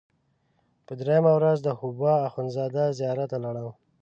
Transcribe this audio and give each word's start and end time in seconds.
په 0.85 0.91
درېیمه 0.99 1.31
ورځ 1.35 1.57
د 1.63 1.69
حبوا 1.79 2.13
اخندزاده 2.29 2.83
زیارت 2.99 3.29
ته 3.31 3.37
لاړم. 3.43 3.67